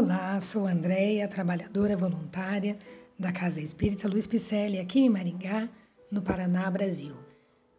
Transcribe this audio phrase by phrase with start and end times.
[0.00, 2.78] Olá, sou Andréia, trabalhadora voluntária
[3.18, 5.68] da Casa Espírita Luiz Picelli, aqui em Maringá,
[6.08, 7.16] no Paraná, Brasil.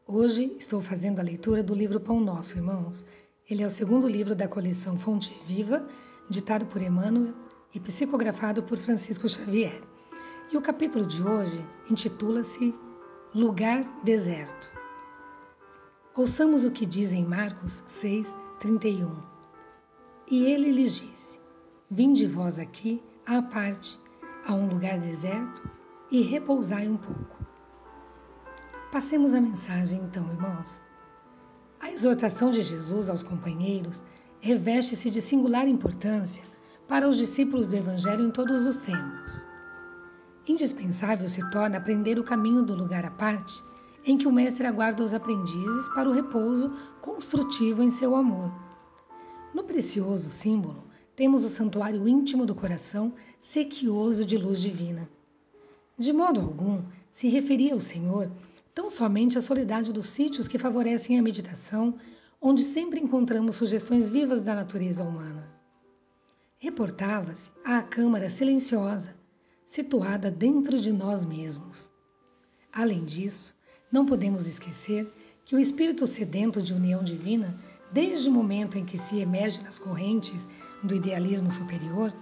[0.05, 3.05] Hoje estou fazendo a leitura do livro Pão Nosso, irmãos.
[3.49, 5.87] Ele é o segundo livro da coleção Fonte Viva,
[6.29, 7.33] ditado por Emmanuel
[7.73, 9.79] e psicografado por Francisco Xavier.
[10.51, 12.75] E o capítulo de hoje intitula-se
[13.33, 14.69] Lugar Deserto.
[16.13, 19.09] Ouçamos o que diz em Marcos 6, 31.
[20.29, 21.38] E ele lhes disse:
[21.91, 23.99] Vinde vós aqui, à parte,
[24.45, 25.67] a um lugar deserto
[26.11, 27.43] e repousai um pouco.
[28.91, 30.83] Passemos a mensagem então, irmãos.
[31.79, 34.05] A exortação de Jesus aos companheiros
[34.39, 36.43] reveste-se de singular importância
[36.87, 39.43] para os discípulos do Evangelho em todos os tempos.
[40.47, 43.63] Indispensável se torna aprender o caminho do lugar à parte
[44.05, 48.53] em que o Mestre aguarda os aprendizes para o repouso construtivo em seu amor.
[49.55, 50.88] No precioso símbolo,
[51.19, 55.09] temos o santuário íntimo do coração, sequioso de luz divina.
[55.97, 58.31] De modo algum se referia ao Senhor
[58.73, 61.93] tão somente à soledade dos sítios que favorecem a meditação,
[62.41, 65.45] onde sempre encontramos sugestões vivas da natureza humana.
[66.57, 69.13] Reportava-se à câmara silenciosa,
[69.65, 71.89] situada dentro de nós mesmos.
[72.71, 73.53] Além disso,
[73.91, 75.11] não podemos esquecer
[75.43, 77.59] que o espírito sedento de união divina,
[77.91, 80.47] desde o momento em que se emerge nas correntes
[80.83, 82.13] do idealismo superior,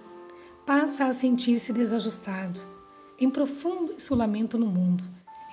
[0.66, 2.59] passa a sentir-se desajustado,
[3.19, 5.03] em profundo insulamento no mundo,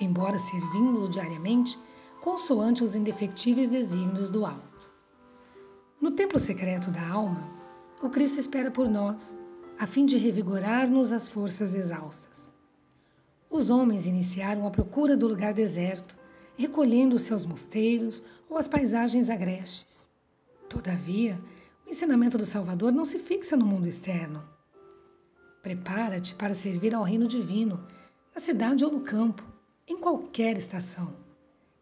[0.01, 1.79] embora servindo-o diariamente
[2.21, 4.91] consoante os indefectíveis desígnios do alto.
[6.01, 7.49] No templo secreto da alma,
[8.03, 9.39] o Cristo espera por nós,
[9.79, 12.51] a fim de revigorar-nos as forças exaustas.
[13.51, 16.17] Os homens iniciaram a procura do lugar deserto,
[16.57, 20.09] recolhendo seus mosteiros ou as paisagens agrestes.
[20.69, 21.41] Todavia,
[21.95, 24.43] ensinamento do Salvador não se fixa no mundo externo.
[25.63, 27.87] Prepara-te para servir ao reino divino,
[28.35, 29.45] na cidade ou no campo,
[29.87, 31.15] em qualquer estação.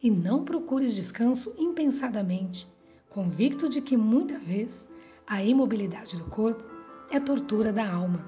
[0.03, 2.69] E não procures descanso impensadamente,
[3.09, 4.87] convicto de que muita vez
[5.27, 6.63] a imobilidade do corpo
[7.11, 8.21] é tortura da alma.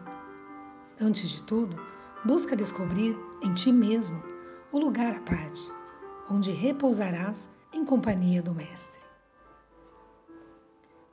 [0.98, 1.76] Antes de tudo,
[2.24, 4.22] busca descobrir em ti mesmo
[4.72, 5.70] o lugar à parte,
[6.30, 9.03] onde repousarás em companhia do Mestre.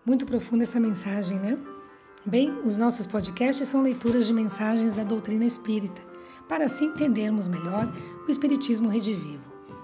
[0.04, 1.56] Muito profunda essa mensagem, né?
[2.26, 6.02] Bem, os nossos podcasts são leituras de mensagens da doutrina espírita,
[6.50, 7.88] para assim entendermos melhor
[8.28, 9.44] o Espiritismo redivivo.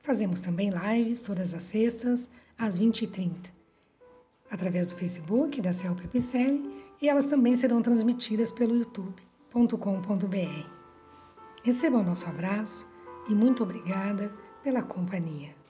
[0.02, 3.52] Fazemos também lives todas as sextas, às 20h30,
[4.50, 10.68] através do Facebook da Celpe Picelli e elas também serão transmitidas pelo youtube.com.br.
[11.64, 12.88] Receba o nosso abraço
[13.28, 14.32] e muito obrigada
[14.64, 15.61] pela companhia.